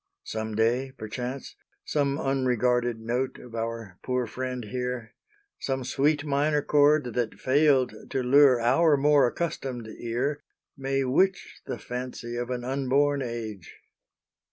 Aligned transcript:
Some 0.23 0.55
day, 0.55 0.93
perchance, 0.97 1.55
some 1.85 2.17
unregarded 2.17 2.99
note 2.99 3.37
Of 3.37 3.53
our 3.53 3.99
poor 4.01 4.25
friend 4.25 4.65
here 4.65 5.13
some 5.59 5.83
sweet 5.83 6.25
minor 6.25 6.63
chord 6.63 7.13
That 7.13 7.39
failed 7.39 7.93
to 8.09 8.23
lure 8.23 8.59
our 8.59 8.97
more 8.97 9.27
accustomed 9.27 9.87
ear 9.87 10.41
May 10.75 11.03
witch 11.03 11.61
the 11.67 11.77
fancy 11.77 12.35
of 12.35 12.49
an 12.49 12.63
unborn 12.63 13.21
age. 13.21 13.75